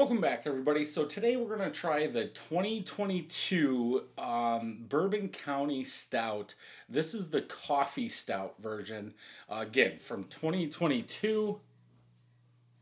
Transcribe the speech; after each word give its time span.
Welcome 0.00 0.22
back, 0.22 0.44
everybody. 0.46 0.86
So 0.86 1.04
today 1.04 1.36
we're 1.36 1.54
going 1.54 1.70
to 1.70 1.78
try 1.78 2.06
the 2.06 2.28
2022 2.28 4.04
um, 4.16 4.78
Bourbon 4.88 5.28
County 5.28 5.84
Stout. 5.84 6.54
This 6.88 7.12
is 7.12 7.28
the 7.28 7.42
coffee 7.42 8.08
stout 8.08 8.54
version. 8.62 9.12
Uh, 9.46 9.58
again, 9.60 9.98
from 9.98 10.24
2022. 10.24 11.60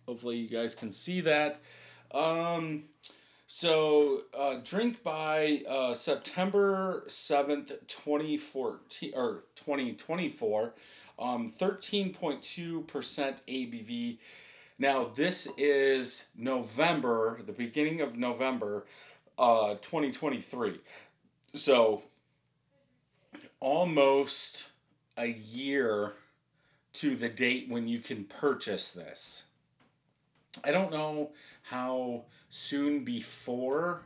Hopefully 0.06 0.36
you 0.36 0.48
guys 0.48 0.76
can 0.76 0.92
see 0.92 1.20
that. 1.22 1.58
Um, 2.12 2.84
so 3.48 4.20
uh, 4.32 4.58
drink 4.62 5.02
by 5.02 5.64
uh, 5.68 5.94
September 5.94 7.02
7th, 7.08 7.72
2014 7.88 9.12
or 9.16 9.42
2024. 9.56 10.72
Um, 11.18 11.50
13.2% 11.50 12.86
ABV. 13.48 14.18
Now, 14.80 15.10
this 15.12 15.48
is 15.56 16.28
November, 16.36 17.40
the 17.44 17.52
beginning 17.52 18.00
of 18.00 18.16
November, 18.16 18.86
uh, 19.36 19.74
2023. 19.74 20.78
So, 21.52 22.02
almost 23.58 24.70
a 25.16 25.26
year 25.26 26.12
to 26.92 27.16
the 27.16 27.28
date 27.28 27.68
when 27.68 27.88
you 27.88 27.98
can 27.98 28.24
purchase 28.24 28.92
this. 28.92 29.46
I 30.62 30.70
don't 30.70 30.92
know 30.92 31.32
how 31.62 32.26
soon 32.48 33.02
before 33.02 34.02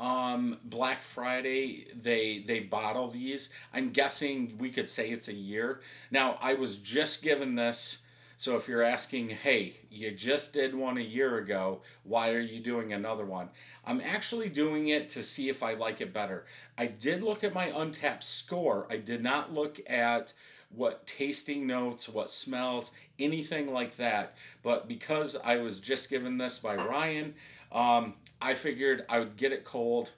um, 0.00 0.58
Black 0.64 1.02
Friday 1.02 1.88
they 1.94 2.42
they 2.46 2.60
bottle 2.60 3.08
these. 3.08 3.50
I'm 3.72 3.90
guessing 3.90 4.56
we 4.58 4.70
could 4.70 4.88
say 4.88 5.10
it's 5.10 5.28
a 5.28 5.34
year. 5.34 5.80
Now 6.10 6.38
I 6.40 6.54
was 6.54 6.78
just 6.78 7.22
given 7.22 7.54
this 7.54 8.02
so 8.38 8.54
if 8.54 8.68
you're 8.68 8.82
asking, 8.82 9.30
hey, 9.30 9.80
you 9.90 10.10
just 10.10 10.52
did 10.52 10.74
one 10.74 10.98
a 10.98 11.02
year 11.02 11.38
ago, 11.38 11.80
why 12.02 12.30
are 12.30 12.40
you 12.40 12.60
doing 12.60 12.92
another 12.92 13.24
one? 13.24 13.48
I'm 13.84 14.00
actually 14.00 14.50
doing 14.50 14.88
it 14.88 15.08
to 15.10 15.22
see 15.22 15.48
if 15.48 15.62
I 15.62 15.72
like 15.72 16.02
it 16.02 16.12
better. 16.12 16.44
I 16.76 16.86
did 16.86 17.22
look 17.22 17.44
at 17.44 17.54
my 17.54 17.68
Untappd 17.70 18.22
score. 18.22 18.86
I 18.90 18.98
did 18.98 19.22
not 19.22 19.54
look 19.54 19.80
at 19.88 20.34
what 20.68 21.06
tasting 21.06 21.66
notes, 21.66 22.10
what 22.10 22.28
smells, 22.28 22.92
anything 23.18 23.72
like 23.72 23.96
that. 23.96 24.36
But 24.62 24.86
because 24.86 25.36
I 25.42 25.56
was 25.56 25.80
just 25.80 26.10
given 26.10 26.36
this 26.36 26.58
by 26.58 26.76
Ryan, 26.76 27.34
um, 27.72 28.14
I 28.42 28.52
figured 28.52 29.06
I 29.08 29.20
would 29.20 29.36
get 29.36 29.52
it 29.52 29.64
cold. 29.64 30.10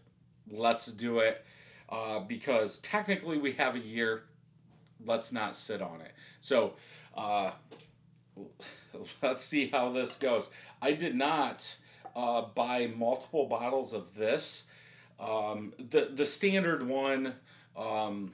Let's 0.50 0.86
do 0.86 1.20
it. 1.20 1.44
Uh, 1.88 2.18
because 2.20 2.78
technically 2.78 3.38
we 3.38 3.52
have 3.52 3.76
a 3.76 3.80
year. 3.80 4.24
Let's 5.06 5.32
not 5.32 5.54
sit 5.54 5.80
on 5.80 6.00
it. 6.00 6.12
So, 6.40 6.74
uh, 7.16 7.52
let's 9.22 9.44
see 9.44 9.68
how 9.68 9.90
this 9.90 10.16
goes. 10.16 10.50
I 10.80 10.92
did 10.92 11.14
not 11.14 11.76
uh, 12.14 12.42
buy 12.54 12.92
multiple 12.96 13.46
bottles 13.46 13.92
of 13.92 14.14
this. 14.14 14.68
Um, 15.20 15.72
the 15.78 16.10
the 16.12 16.24
standard 16.24 16.86
one, 16.86 17.34
um, 17.76 18.32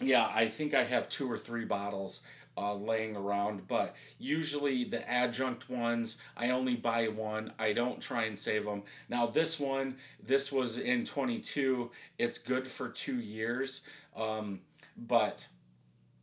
yeah, 0.00 0.30
I 0.34 0.48
think 0.48 0.74
I 0.74 0.84
have 0.84 1.08
two 1.08 1.30
or 1.30 1.38
three 1.38 1.64
bottles 1.64 2.22
uh, 2.58 2.74
laying 2.74 3.16
around, 3.16 3.68
but 3.68 3.94
usually 4.18 4.84
the 4.84 5.08
adjunct 5.10 5.68
ones, 5.68 6.16
I 6.36 6.50
only 6.50 6.74
buy 6.74 7.08
one. 7.08 7.52
I 7.58 7.72
don't 7.72 8.00
try 8.00 8.24
and 8.24 8.38
save 8.38 8.64
them. 8.64 8.82
Now, 9.08 9.26
this 9.26 9.60
one, 9.60 9.96
this 10.22 10.50
was 10.50 10.78
in 10.78 11.04
22. 11.04 11.90
It's 12.18 12.38
good 12.38 12.66
for 12.66 12.88
two 12.88 13.20
years, 13.20 13.82
um, 14.16 14.60
but 14.96 15.46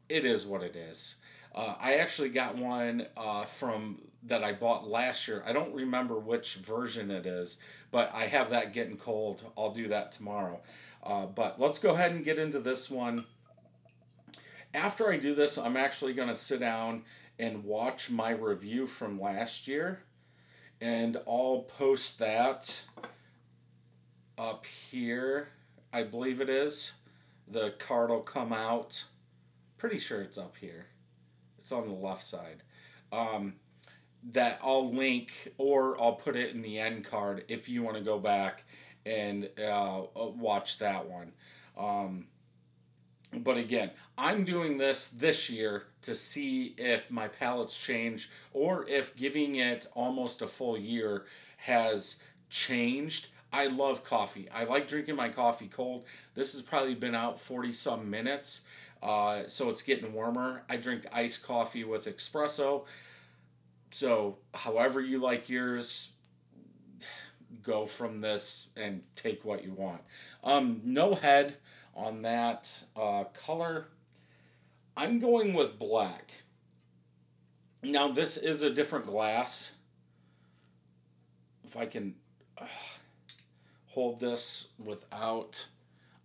it 0.10 0.26
is 0.26 0.46
what 0.46 0.64
it 0.64 0.76
is. 0.76 1.16
Uh, 1.54 1.76
I 1.80 1.96
actually 1.96 2.30
got 2.30 2.58
one 2.58 3.08
uh, 3.16 3.46
from 3.46 4.02
that 4.24 4.44
I 4.44 4.54
bought 4.54 4.88
last 4.88 5.28
year. 5.28 5.44
I 5.46 5.54
don't 5.54 5.74
remember 5.74 6.18
which 6.18 6.56
version 6.56 7.12
it 7.12 7.26
is, 7.26 7.58
but 7.92 8.12
I 8.14 8.26
have 8.26 8.50
that 8.50 8.74
getting 8.74 8.98
cold. 8.98 9.44
I'll 9.58 9.74
do 9.74 9.90
that 9.90 10.12
tomorrow. 10.12 10.62
Uh, 11.04 11.26
but 11.26 11.60
let's 11.60 11.78
go 11.80 11.94
ahead 11.94 12.12
and 12.12 12.24
get 12.24 12.40
into 12.40 12.60
this 12.60 12.90
one. 12.90 13.26
After 14.74 15.12
I 15.12 15.18
do 15.18 15.36
this, 15.36 15.58
I'm 15.58 15.78
actually 15.78 16.14
going 16.14 16.30
to 16.30 16.36
sit 16.36 16.60
down 16.60 17.04
and 17.38 17.64
watch 17.64 18.10
my 18.10 18.32
review 18.32 18.86
from 18.88 19.20
last 19.20 19.68
year, 19.68 20.04
and 20.82 21.18
I'll 21.28 21.66
post 21.78 22.20
that 22.20 22.84
up 24.38 24.66
here. 24.66 25.50
I 25.92 26.04
believe 26.04 26.42
it 26.42 26.50
is. 26.50 26.94
The 27.48 27.74
card 27.78 28.10
will 28.10 28.22
come 28.22 28.54
out. 28.54 29.04
Pretty 29.78 30.00
sure 30.00 30.22
it's 30.22 30.38
up 30.38 30.56
here. 30.60 30.88
It's 31.64 31.72
on 31.72 31.88
the 31.88 31.96
left 31.96 32.26
side. 32.26 32.62
Um, 33.14 33.54
that 34.32 34.60
I'll 34.62 34.94
link 34.94 35.54
or 35.58 36.00
I'll 36.00 36.16
put 36.16 36.36
it 36.36 36.54
in 36.54 36.62
the 36.62 36.78
end 36.78 37.06
card 37.06 37.46
if 37.48 37.70
you 37.70 37.82
want 37.84 37.96
to 37.96 38.04
go 38.04 38.20
back 38.20 38.66
and 39.06 39.50
uh, 39.58 40.02
uh, 40.02 40.06
watch 40.14 40.80
that 40.80 41.10
one. 41.10 41.32
Um, 41.78 42.28
but 43.32 43.58
again, 43.58 43.92
I'm 44.18 44.44
doing 44.44 44.76
this 44.76 45.08
this 45.08 45.50
year 45.50 45.86
to 46.02 46.14
see 46.14 46.76
if 46.78 47.10
my 47.10 47.30
palate's 47.30 47.78
change 47.78 48.30
or 48.52 48.86
if 48.90 49.16
giving 49.16 49.56
it 49.56 49.88
almost 49.94 50.42
a 50.42 50.48
full 50.48 50.78
year 50.78 51.24
has 51.56 52.18
changed. 52.50 53.30
I 53.54 53.68
love 53.68 54.04
coffee. 54.04 54.50
I 54.54 54.66
like 54.66 54.90
drinking 54.90 55.16
my 55.16 55.30
coffee 55.30 55.70
cold. 55.70 56.04
This 56.36 56.52
has 56.52 56.62
probably 56.62 56.96
been 56.96 57.16
out 57.16 57.40
40 57.40 57.72
some 57.72 58.10
minutes. 58.10 58.62
Uh, 59.04 59.46
so 59.48 59.70
it's 59.70 59.82
getting 59.82 60.14
warmer. 60.14 60.64
I 60.70 60.78
drink 60.78 61.06
iced 61.12 61.44
coffee 61.44 61.84
with 61.84 62.06
espresso. 62.06 62.86
So, 63.92 64.38
however 64.54 65.02
you 65.02 65.20
like 65.20 65.50
yours, 65.50 66.14
go 67.62 67.86
from 67.86 68.22
this 68.22 68.70
and 68.78 69.04
take 69.16 69.44
what 69.44 69.64
you 69.64 69.74
want. 69.74 70.02
Um, 70.44 70.80
no 70.86 71.16
head 71.16 71.58
on 71.94 72.22
that 72.22 72.82
uh, 72.96 73.26
color. 73.26 73.88
I'm 74.96 75.20
going 75.20 75.54
with 75.54 75.78
black. 75.78 76.32
Now, 77.84 78.08
this 78.08 78.38
is 78.38 78.64
a 78.64 78.70
different 78.70 79.06
glass. 79.06 79.76
If 81.66 81.76
I 81.76 81.88
can 81.88 82.16
uh, 82.58 82.66
hold 83.88 84.22
this 84.22 84.70
without, 84.80 85.68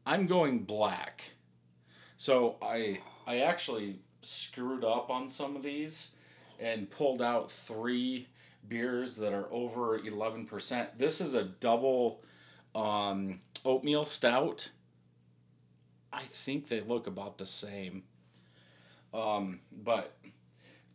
I'm 0.06 0.26
going 0.26 0.60
black. 0.60 1.32
So 2.18 2.56
I 2.60 3.00
I 3.26 3.40
actually 3.40 4.00
screwed 4.22 4.84
up 4.84 5.08
on 5.08 5.28
some 5.28 5.56
of 5.56 5.62
these 5.62 6.10
and 6.58 6.90
pulled 6.90 7.22
out 7.22 7.50
three 7.50 8.28
beers 8.68 9.16
that 9.16 9.32
are 9.32 9.46
over 9.52 9.98
11%. 9.98 10.88
This 10.98 11.20
is 11.20 11.34
a 11.34 11.44
double 11.44 12.20
um, 12.74 13.40
oatmeal 13.64 14.04
stout. 14.04 14.68
I 16.12 16.22
think 16.22 16.68
they 16.68 16.80
look 16.80 17.06
about 17.06 17.38
the 17.38 17.46
same. 17.46 18.02
Um, 19.14 19.60
but 19.84 20.16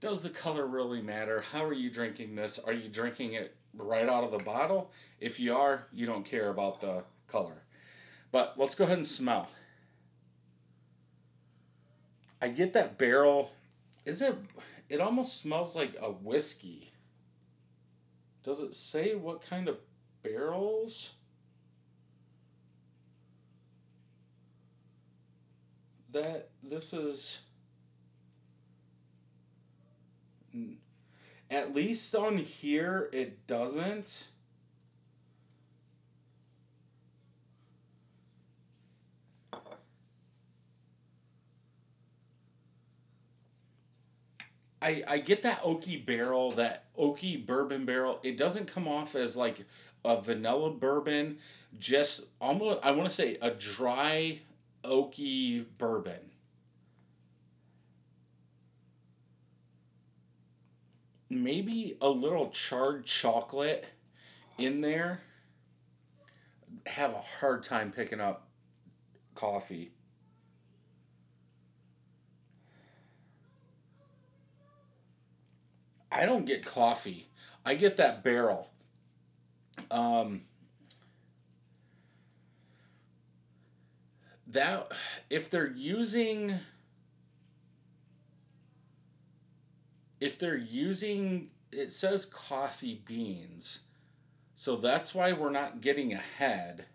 does 0.01 0.22
the 0.22 0.29
color 0.29 0.67
really 0.67 1.01
matter? 1.01 1.41
How 1.51 1.63
are 1.63 1.73
you 1.73 1.89
drinking 1.89 2.35
this? 2.35 2.59
Are 2.59 2.73
you 2.73 2.89
drinking 2.89 3.33
it 3.33 3.56
right 3.75 4.09
out 4.09 4.25
of 4.25 4.31
the 4.31 4.44
bottle? 4.44 4.91
If 5.19 5.39
you 5.39 5.56
are, 5.56 5.88
you 5.94 6.06
don't 6.06 6.25
care 6.25 6.50
about 6.50 6.81
the 6.81 7.03
color. 7.28 7.63
But 8.31 8.56
let's 8.57 8.75
go 8.75 8.83
ahead 8.83 8.97
and 8.97 9.07
smell. 9.07 9.47
I 12.44 12.50
get 12.50 12.74
that 12.74 12.98
barrel. 12.98 13.54
Is 14.06 14.22
it? 14.22 14.36
It 14.90 15.00
almost 15.00 15.38
smells 15.38 15.78
like 15.78 15.96
a 16.02 16.12
whiskey. 16.12 16.92
Does 18.44 18.62
it 18.62 18.76
say 18.76 19.16
what 19.16 19.48
kind 19.48 19.70
of 19.70 19.78
barrels? 20.24 21.14
That 26.12 26.50
this 26.62 26.92
is. 26.92 27.40
At 31.50 31.74
least 31.74 32.14
on 32.14 32.40
here, 32.40 33.10
it 33.14 33.48
doesn't. 33.48 34.28
I, 44.83 45.01
I 45.07 45.18
get 45.19 45.44
that 45.44 45.62
oaky 45.63 46.06
barrel, 46.06 46.51
that 46.51 46.85
oaky 47.00 47.44
bourbon 47.44 47.85
barrel. 47.85 48.19
It 48.21 48.35
doesn't 48.35 48.68
come 48.68 48.85
off 48.85 49.15
as 49.15 49.38
like 49.38 49.65
a 50.03 50.19
vanilla 50.21 50.71
bourbon, 50.71 51.38
just 51.80 52.25
almost, 52.41 52.80
I 52.83 52.91
want 52.91 53.07
to 53.07 53.15
say 53.15 53.38
a 53.41 53.50
dry 53.50 54.41
oaky 54.83 55.65
bourbon. 55.77 56.19
Maybe 61.29 61.97
a 62.01 62.09
little 62.09 62.50
charred 62.50 63.06
chocolate 63.06 63.86
in 64.57 64.81
there. 64.81 65.21
Have 66.86 67.12
a 67.12 67.21
hard 67.21 67.63
time 67.63 67.91
picking 67.91 68.19
up 68.19 68.50
coffee. 69.33 69.94
I 76.13 76.25
don't 76.25 76.45
get 76.45 76.65
coffee. 76.65 77.27
I 77.65 77.75
get 77.75 77.98
that 77.98 78.24
barrel. 78.24 78.69
Um, 79.89 80.42
that 84.48 84.92
if 85.30 85.50
they're 85.50 85.71
using 85.71 86.60
if 90.19 90.38
they're 90.38 90.56
using 90.56 91.50
it 91.71 91.92
says 91.92 92.25
coffee 92.25 93.01
beans 93.06 93.80
so 94.56 94.75
that's 94.75 95.15
why 95.15 95.33
we're 95.33 95.50
not 95.50 95.81
getting 95.81 96.13
ahead 96.13 96.86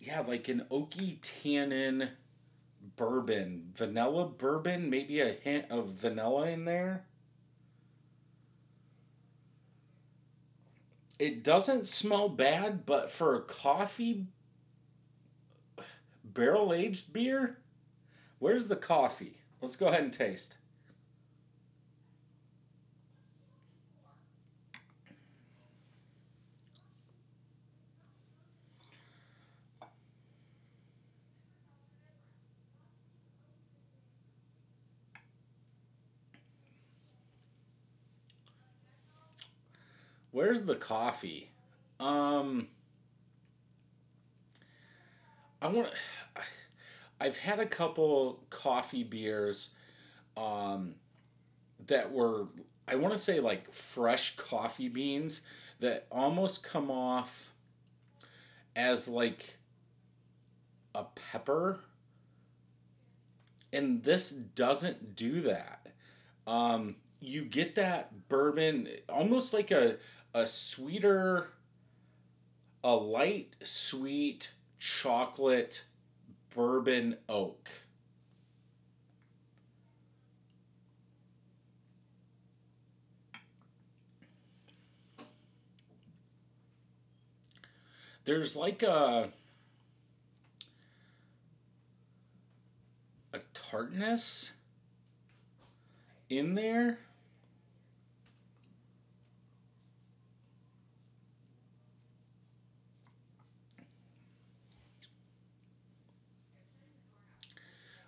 yeah 0.00 0.20
like 0.20 0.48
an 0.48 0.64
oaky 0.70 1.18
tannin 1.20 2.08
bourbon 3.08 3.70
vanilla 3.74 4.26
bourbon 4.26 4.88
maybe 4.90 5.20
a 5.20 5.30
hint 5.30 5.66
of 5.70 5.88
vanilla 5.88 6.48
in 6.48 6.64
there 6.64 7.06
it 11.22 11.44
doesn't 11.44 11.86
smell 11.86 12.28
bad, 12.28 12.84
but 12.84 13.08
for 13.08 13.36
a 13.36 13.42
coffee 13.42 14.26
barrel 16.24 16.72
aged 16.74 17.12
beer, 17.12 17.58
where's 18.40 18.66
the 18.66 18.74
coffee? 18.74 19.36
Let's 19.60 19.76
go 19.76 19.86
ahead 19.86 20.02
and 20.02 20.12
taste. 20.12 20.56
Where's 40.32 40.64
the 40.64 40.74
coffee? 40.74 41.50
Um, 42.00 42.68
I 45.60 45.68
want. 45.68 45.88
I've 47.20 47.36
had 47.36 47.60
a 47.60 47.66
couple 47.66 48.42
coffee 48.50 49.04
beers, 49.04 49.68
um, 50.36 50.96
that 51.86 52.10
were 52.10 52.46
I 52.88 52.96
want 52.96 53.12
to 53.12 53.18
say 53.18 53.40
like 53.40 53.72
fresh 53.72 54.36
coffee 54.36 54.88
beans 54.88 55.42
that 55.80 56.06
almost 56.10 56.64
come 56.64 56.90
off 56.90 57.52
as 58.74 59.08
like 59.08 59.58
a 60.94 61.04
pepper. 61.04 61.80
And 63.72 64.02
this 64.02 64.30
doesn't 64.30 65.16
do 65.16 65.42
that. 65.42 65.88
Um, 66.46 66.96
you 67.20 67.44
get 67.44 67.76
that 67.76 68.28
bourbon 68.28 68.88
almost 69.08 69.52
like 69.52 69.70
a 69.70 69.96
a 70.34 70.46
sweeter, 70.46 71.48
a 72.82 72.94
light 72.94 73.54
sweet 73.62 74.52
chocolate 74.78 75.84
bourbon 76.54 77.16
oak. 77.28 77.70
There's 88.24 88.54
like 88.54 88.82
a 88.82 89.30
a 93.32 93.40
tartness 93.52 94.52
in 96.28 96.54
there. 96.54 96.98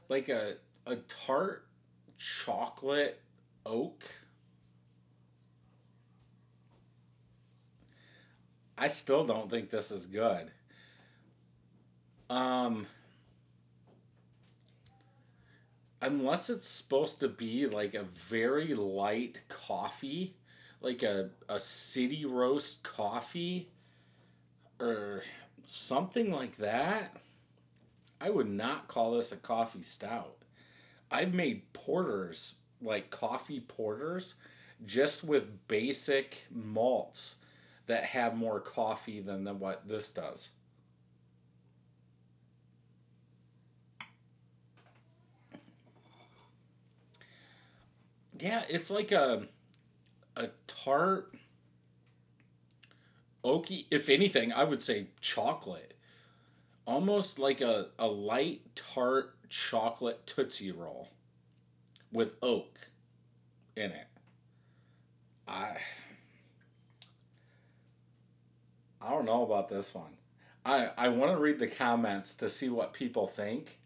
Like 0.09 0.29
a 0.29 0.55
a 0.87 0.97
tart 0.97 1.67
chocolate 2.19 3.21
oak. 3.65 4.05
I 8.77 8.89
still 8.89 9.25
don't 9.25 9.51
think 9.51 9.71
this 9.71 9.91
is 9.91 10.06
good. 10.06 10.51
Um 12.29 12.87
unless 16.03 16.51
it's 16.51 16.69
supposed 16.69 17.21
to 17.21 17.29
be 17.29 17.67
like 17.67 17.95
a 17.95 18.03
very 18.03 18.75
light 18.75 19.41
coffee, 19.49 20.37
like 20.81 21.03
a 21.03 21.31
a 21.49 21.59
city 21.59 22.25
roast 22.25 22.83
coffee 22.83 23.71
or 24.81 25.23
something 25.67 26.31
like 26.31 26.56
that. 26.56 27.17
I 28.25 28.31
would 28.31 28.49
not 28.49 28.88
call 28.88 29.12
this 29.12 29.32
a 29.32 29.37
coffee 29.37 29.82
stout. 29.82 30.38
I've 31.11 31.35
made 31.35 31.71
porters, 31.75 32.55
like 32.81 33.11
coffee 33.11 33.61
porters, 33.61 34.37
just 34.87 35.25
with 35.25 35.69
basic 35.69 36.47
malts 36.50 37.37
that 37.87 38.05
have 38.05 38.35
more 38.35 38.61
coffee 38.61 39.21
than 39.21 39.44
the, 39.44 39.53
what 39.53 39.87
this 39.87 40.11
does. 40.11 40.49
Yeah, 48.41 48.62
it's 48.70 48.91
like 48.91 49.12
a 49.12 49.49
a 50.37 50.49
tart 50.67 51.35
oaky 53.44 53.87
if 53.91 54.09
anything 54.09 54.53
i 54.53 54.65
would 54.65 54.81
say 54.82 55.06
chocolate 55.20 55.94
almost 56.87 57.39
like 57.39 57.61
a, 57.61 57.89
a 57.99 58.07
light 58.07 58.63
tart 58.75 59.37
chocolate 59.49 60.27
Tootsie 60.27 60.73
Roll 60.73 61.09
with 62.13 62.37
oak 62.43 62.79
in 63.77 63.91
it. 63.91 64.07
I 65.47 65.77
I 69.01 69.11
don't 69.11 69.27
know 69.27 69.43
about 69.43 69.69
this 69.69 69.95
one. 69.95 70.13
I, 70.65 70.91
I 70.97 71.09
want 71.09 71.33
to 71.33 71.43
read 71.43 71.59
the 71.59 71.67
comments 71.67 72.35
to 72.37 72.49
see 72.49 72.71
what 72.71 72.95
people 72.95 73.27
think. 73.27 73.79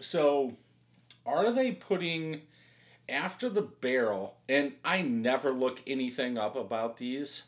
So, 0.00 0.56
are 1.24 1.52
they 1.52 1.72
putting 1.72 2.42
after 3.08 3.48
the 3.48 3.62
barrel, 3.62 4.36
and 4.48 4.72
I 4.84 5.02
never 5.02 5.52
look 5.52 5.80
anything 5.86 6.38
up 6.38 6.56
about 6.56 6.96
these 6.96 7.44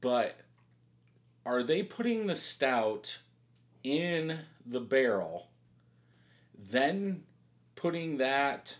but 0.00 0.36
are 1.44 1.62
they 1.62 1.82
putting 1.82 2.26
the 2.26 2.36
stout 2.36 3.18
in 3.82 4.40
the 4.66 4.80
barrel, 4.80 5.48
then 6.54 7.22
putting 7.74 8.18
that 8.18 8.76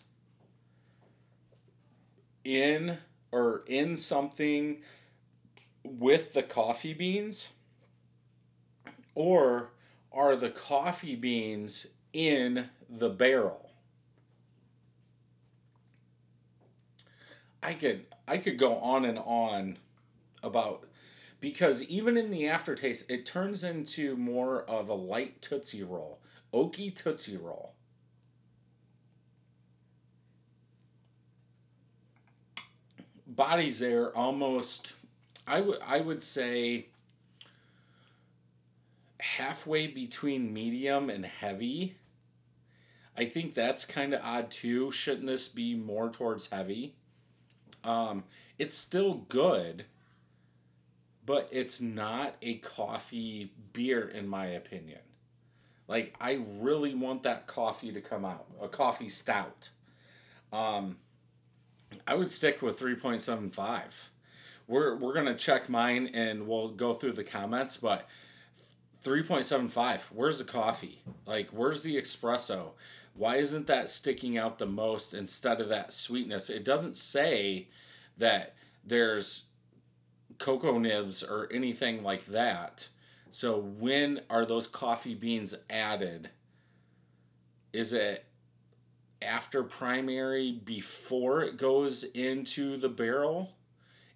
in 2.44 2.98
or 3.32 3.62
in 3.66 3.96
something 3.96 4.82
with 5.84 6.34
the 6.34 6.42
coffee 6.42 6.94
beans? 6.94 7.52
Or 9.14 9.70
are 10.12 10.36
the 10.36 10.50
coffee 10.50 11.16
beans 11.16 11.86
in 12.12 12.68
the 12.88 13.10
barrel? 13.10 13.70
I 17.62 17.74
could 17.74 18.06
I 18.26 18.38
could 18.38 18.58
go 18.58 18.76
on 18.76 19.04
and 19.04 19.18
on 19.18 19.78
about 20.42 20.87
because 21.40 21.82
even 21.84 22.16
in 22.16 22.30
the 22.30 22.48
aftertaste, 22.48 23.10
it 23.10 23.24
turns 23.24 23.62
into 23.64 24.16
more 24.16 24.62
of 24.62 24.88
a 24.88 24.94
light 24.94 25.40
Tootsie 25.40 25.84
Roll, 25.84 26.18
oaky 26.52 26.94
Tootsie 26.94 27.36
Roll. 27.36 27.74
Bodies 33.26 33.78
there 33.78 34.16
almost, 34.16 34.94
I 35.46 35.60
would 35.60 35.78
I 35.86 36.00
would 36.00 36.22
say, 36.22 36.86
halfway 39.20 39.86
between 39.86 40.52
medium 40.52 41.08
and 41.08 41.24
heavy. 41.24 41.96
I 43.16 43.26
think 43.26 43.54
that's 43.54 43.84
kind 43.84 44.14
of 44.14 44.20
odd 44.24 44.50
too. 44.50 44.90
Shouldn't 44.90 45.26
this 45.26 45.46
be 45.48 45.74
more 45.74 46.10
towards 46.10 46.48
heavy? 46.48 46.94
Um, 47.84 48.24
it's 48.58 48.76
still 48.76 49.14
good 49.28 49.84
but 51.28 51.46
it's 51.52 51.82
not 51.82 52.36
a 52.40 52.54
coffee 52.54 53.52
beer 53.74 54.08
in 54.08 54.26
my 54.26 54.46
opinion. 54.46 55.00
Like 55.86 56.14
I 56.18 56.40
really 56.58 56.94
want 56.94 57.22
that 57.24 57.46
coffee 57.46 57.92
to 57.92 58.00
come 58.00 58.24
out, 58.24 58.46
a 58.62 58.66
coffee 58.66 59.10
stout. 59.10 59.68
Um, 60.54 60.96
I 62.06 62.14
would 62.14 62.30
stick 62.30 62.62
with 62.62 62.78
three 62.78 62.94
point 62.94 63.20
seven 63.20 63.50
five. 63.50 64.08
We're 64.68 64.96
we're 64.96 65.12
gonna 65.12 65.34
check 65.34 65.68
mine 65.68 66.10
and 66.14 66.48
we'll 66.48 66.70
go 66.70 66.94
through 66.94 67.12
the 67.12 67.24
comments, 67.24 67.76
but 67.76 68.08
3.75. 69.04 70.10
Where's 70.12 70.38
the 70.38 70.44
coffee? 70.44 71.02
Like, 71.24 71.50
where's 71.50 71.82
the 71.82 71.96
espresso? 71.96 72.70
Why 73.14 73.36
isn't 73.36 73.68
that 73.68 73.88
sticking 73.88 74.38
out 74.38 74.58
the 74.58 74.66
most 74.66 75.14
instead 75.14 75.60
of 75.60 75.68
that 75.68 75.92
sweetness? 75.92 76.50
It 76.50 76.64
doesn't 76.64 76.96
say 76.96 77.68
that 78.16 78.56
there's 78.84 79.44
cocoa 80.38 80.78
nibs 80.78 81.22
or 81.22 81.48
anything 81.52 82.02
like 82.02 82.26
that. 82.26 82.88
So, 83.30 83.58
when 83.58 84.20
are 84.30 84.46
those 84.46 84.66
coffee 84.66 85.14
beans 85.14 85.54
added? 85.68 86.30
Is 87.72 87.92
it 87.92 88.24
after 89.20 89.62
primary 89.62 90.52
before 90.52 91.42
it 91.42 91.56
goes 91.56 92.04
into 92.04 92.76
the 92.78 92.88
barrel? 92.88 93.52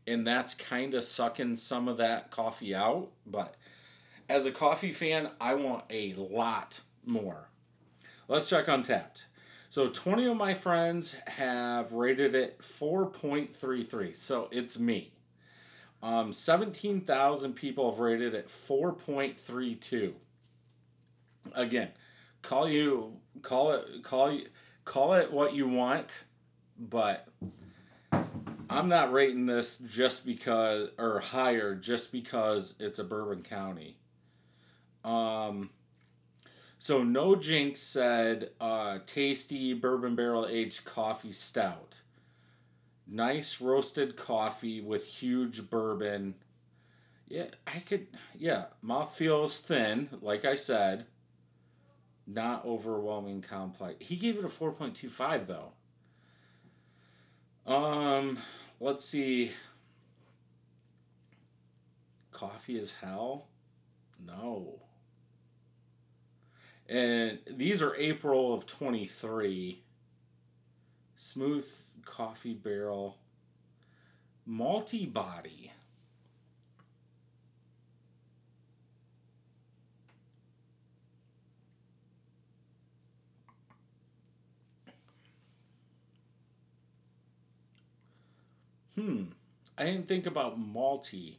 And 0.06 0.26
that's 0.26 0.54
kind 0.54 0.94
of 0.94 1.04
sucking 1.04 1.56
some 1.56 1.86
of 1.86 1.98
that 1.98 2.30
coffee 2.30 2.74
out. 2.74 3.10
But 3.26 3.54
as 4.28 4.46
a 4.46 4.50
coffee 4.50 4.92
fan, 4.92 5.30
I 5.40 5.54
want 5.54 5.84
a 5.90 6.14
lot 6.14 6.80
more. 7.04 7.48
Let's 8.28 8.48
check 8.48 8.66
Untappd. 8.66 9.24
So 9.68 9.86
20 9.86 10.26
of 10.26 10.36
my 10.36 10.54
friends 10.54 11.14
have 11.26 11.92
rated 11.92 12.34
it 12.34 12.58
4.33. 12.60 14.16
So 14.16 14.48
it's 14.50 14.78
me. 14.78 15.11
Um, 16.02 16.32
17,000 16.32 17.52
people 17.54 17.90
have 17.90 18.00
rated 18.00 18.34
it 18.34 18.48
4.32. 18.48 20.12
Again, 21.54 21.88
call 22.42 22.68
you 22.68 23.16
call 23.42 23.72
it 23.72 24.02
call 24.02 24.32
you 24.32 24.46
call 24.84 25.14
it 25.14 25.32
what 25.32 25.54
you 25.54 25.68
want, 25.68 26.24
but 26.78 27.28
I'm 28.70 28.88
not 28.88 29.12
rating 29.12 29.46
this 29.46 29.78
just 29.78 30.24
because 30.24 30.90
or 30.98 31.20
higher 31.20 31.74
just 31.74 32.12
because 32.12 32.74
it's 32.78 32.98
a 32.98 33.04
Bourbon 33.04 33.42
County. 33.42 33.96
Um 35.04 35.70
so 36.78 37.04
No 37.04 37.36
Jinx 37.36 37.80
said 37.80 38.50
uh, 38.60 38.98
tasty 39.06 39.72
bourbon 39.72 40.16
barrel 40.16 40.48
aged 40.50 40.84
coffee 40.84 41.30
stout. 41.30 42.00
Nice 43.12 43.60
roasted 43.60 44.16
coffee 44.16 44.80
with 44.80 45.06
huge 45.06 45.68
bourbon. 45.68 46.34
Yeah, 47.28 47.46
I 47.66 47.80
could 47.80 48.06
yeah, 48.36 48.66
mouth 48.80 49.14
feels 49.14 49.58
thin, 49.58 50.08
like 50.20 50.44
I 50.44 50.54
said 50.54 51.06
not 52.26 52.64
overwhelming 52.64 53.42
complex. 53.42 53.96
He 54.00 54.16
gave 54.16 54.38
it 54.38 54.44
a 54.44 54.48
4.25 54.48 55.46
though. 55.46 55.72
Um, 57.66 58.38
let's 58.80 59.04
see. 59.04 59.52
Coffee 62.30 62.78
is 62.78 62.92
hell? 62.92 63.48
No. 64.24 64.80
And 66.88 67.38
these 67.50 67.82
are 67.82 67.94
April 67.96 68.52
of 68.52 68.66
23. 68.66 69.82
Smooth 71.16 71.70
coffee 72.04 72.54
barrel. 72.54 73.18
Multi 74.46 75.06
body. 75.06 75.72
Hmm. 88.94 89.24
I 89.78 89.84
didn't 89.84 90.08
think 90.08 90.26
about 90.26 90.58
malty. 90.60 91.36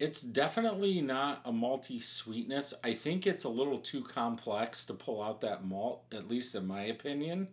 It's 0.00 0.22
definitely 0.22 1.00
not 1.00 1.42
a 1.44 1.52
malty 1.52 2.02
sweetness. 2.02 2.74
I 2.82 2.94
think 2.94 3.24
it's 3.26 3.44
a 3.44 3.48
little 3.48 3.78
too 3.78 4.02
complex 4.02 4.84
to 4.86 4.94
pull 4.94 5.22
out 5.22 5.42
that 5.42 5.64
malt, 5.64 6.04
at 6.12 6.28
least 6.28 6.54
in 6.56 6.66
my 6.66 6.82
opinion. 6.84 7.48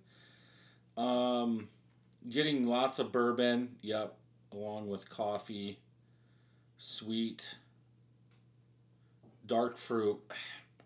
Um, 0.97 1.69
getting 2.27 2.67
lots 2.67 2.99
of 2.99 3.11
bourbon, 3.11 3.75
yep, 3.81 4.15
along 4.51 4.87
with 4.87 5.09
coffee, 5.09 5.79
sweet, 6.77 7.55
dark 9.45 9.77
fruit. 9.77 10.19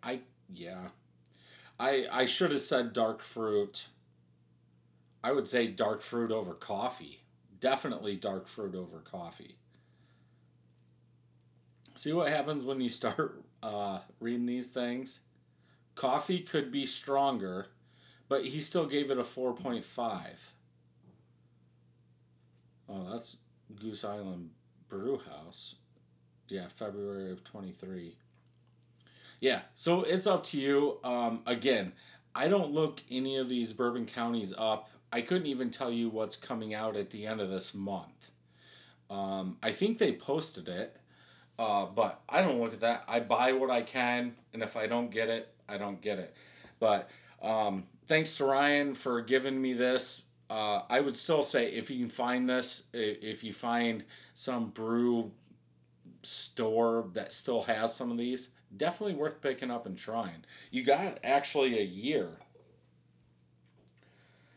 I 0.03 0.21
yeah. 0.53 0.89
I 1.79 2.05
I 2.11 2.25
should 2.25 2.51
have 2.51 2.61
said 2.61 2.93
dark 2.93 3.21
fruit 3.23 3.87
I 5.23 5.31
would 5.31 5.47
say 5.47 5.67
dark 5.67 6.01
fruit 6.01 6.31
over 6.31 6.53
coffee. 6.53 7.21
Definitely 7.59 8.15
dark 8.15 8.47
fruit 8.47 8.75
over 8.75 8.99
coffee. 8.99 9.55
See 11.95 12.13
what 12.13 12.29
happens 12.29 12.65
when 12.65 12.81
you 12.81 12.89
start 13.01 13.43
uh, 13.61 13.99
reading 14.19 14.45
these 14.45 14.67
things? 14.67 15.21
Coffee 15.93 16.39
could 16.39 16.71
be 16.71 16.85
stronger, 16.85 17.67
but 18.31 18.45
he 18.45 18.61
still 18.61 18.85
gave 18.85 19.11
it 19.11 19.17
a 19.17 19.23
4.5. 19.23 19.83
Oh, 22.87 23.11
that's 23.11 23.35
Goose 23.77 24.05
Island 24.05 24.51
Brew 24.87 25.19
House. 25.19 25.75
Yeah, 26.47 26.69
February 26.69 27.29
of 27.29 27.43
23. 27.43 28.15
Yeah, 29.41 29.63
so 29.75 30.03
it's 30.03 30.27
up 30.27 30.45
to 30.45 30.57
you. 30.57 30.99
Um, 31.03 31.41
again, 31.45 31.91
I 32.33 32.47
don't 32.47 32.71
look 32.71 33.01
any 33.11 33.35
of 33.35 33.49
these 33.49 33.73
bourbon 33.73 34.05
counties 34.05 34.53
up 34.57 34.89
I 35.11 35.19
couldn't 35.19 35.47
even 35.47 35.69
tell 35.69 35.91
you 35.91 36.07
what's 36.07 36.37
coming 36.37 36.73
out 36.73 36.95
at 36.95 37.09
the 37.09 37.27
end 37.27 37.41
of 37.41 37.49
this 37.49 37.73
month. 37.73 38.31
Um, 39.09 39.57
I 39.61 39.73
think 39.73 39.97
they 39.97 40.13
posted 40.13 40.69
it, 40.69 40.95
uh, 41.59 41.85
but 41.85 42.21
I 42.29 42.41
don't 42.41 42.61
look 42.61 42.71
at 42.71 42.79
that. 42.79 43.03
I 43.09 43.19
buy 43.19 43.51
what 43.51 43.69
I 43.69 43.81
can, 43.81 44.35
and 44.53 44.63
if 44.63 44.77
I 44.77 44.87
don't 44.87 45.11
get 45.11 45.27
it, 45.27 45.53
I 45.67 45.77
don't 45.77 46.01
get 46.01 46.17
it. 46.17 46.33
But 46.79 47.09
um, 47.41 47.87
thanks 48.11 48.35
to 48.35 48.43
Ryan 48.43 48.93
for 48.93 49.21
giving 49.21 49.61
me 49.61 49.71
this. 49.71 50.23
Uh, 50.49 50.81
I 50.89 50.99
would 50.99 51.15
still 51.15 51.41
say 51.41 51.71
if 51.71 51.89
you 51.89 51.97
can 51.97 52.09
find 52.09 52.49
this, 52.49 52.83
if 52.91 53.41
you 53.41 53.53
find 53.53 54.03
some 54.33 54.71
brew 54.71 55.31
store 56.21 57.05
that 57.13 57.31
still 57.31 57.61
has 57.61 57.95
some 57.95 58.11
of 58.11 58.17
these, 58.17 58.49
definitely 58.75 59.15
worth 59.15 59.39
picking 59.39 59.71
up 59.71 59.85
and 59.85 59.97
trying. 59.97 60.43
You 60.71 60.83
got 60.83 61.19
actually 61.23 61.79
a 61.79 61.83
year 61.83 62.31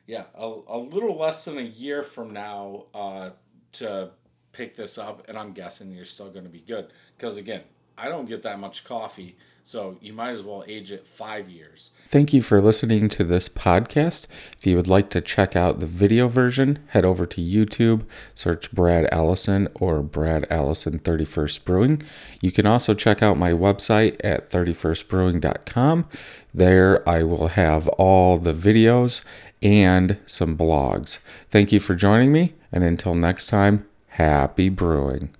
yeah, 0.06 0.24
a, 0.34 0.46
a 0.66 0.78
little 0.78 1.16
less 1.16 1.44
than 1.44 1.58
a 1.58 1.62
year 1.62 2.02
from 2.02 2.32
now 2.32 2.86
uh, 2.92 3.30
to 3.72 4.10
pick 4.52 4.74
this 4.76 4.98
up, 4.98 5.28
and 5.28 5.38
I'm 5.38 5.52
guessing 5.52 5.92
you're 5.92 6.04
still 6.04 6.28
going 6.28 6.44
to 6.44 6.50
be 6.50 6.60
good. 6.60 6.88
Because 7.16 7.36
again, 7.36 7.62
I 7.96 8.08
don't 8.08 8.28
get 8.28 8.42
that 8.42 8.58
much 8.58 8.84
coffee, 8.84 9.36
so 9.64 9.96
you 10.00 10.12
might 10.12 10.30
as 10.30 10.42
well 10.42 10.62
age 10.68 10.92
it 10.92 11.06
five 11.06 11.48
years. 11.48 11.90
Thank 12.06 12.32
you 12.32 12.42
for 12.42 12.60
listening 12.60 13.08
to 13.08 13.24
this 13.24 13.48
podcast. 13.48 14.26
If 14.56 14.66
you 14.66 14.76
would 14.76 14.88
like 14.88 15.08
to 15.10 15.20
check 15.20 15.56
out 15.56 15.80
the 15.80 15.86
video 15.86 16.28
version, 16.28 16.80
head 16.88 17.04
over 17.04 17.24
to 17.26 17.40
YouTube, 17.40 18.04
search 18.34 18.70
Brad 18.72 19.08
Allison 19.10 19.68
or 19.74 20.02
Brad 20.02 20.46
Allison 20.50 20.98
31st 20.98 21.64
Brewing. 21.64 22.02
You 22.42 22.52
can 22.52 22.66
also 22.66 22.92
check 22.92 23.22
out 23.22 23.38
my 23.38 23.52
website 23.52 24.16
at 24.22 24.50
31stbrewing.com. 24.50 26.08
There 26.52 27.08
I 27.08 27.22
will 27.24 27.48
have 27.48 27.88
all 27.88 28.38
the 28.38 28.52
videos 28.52 29.24
and 29.62 30.18
some 30.26 30.56
blogs. 30.56 31.20
Thank 31.48 31.72
you 31.72 31.80
for 31.80 31.94
joining 31.94 32.32
me, 32.32 32.54
and 32.70 32.84
until 32.84 33.14
next 33.14 33.46
time, 33.46 33.86
happy 34.08 34.68
brewing. 34.68 35.30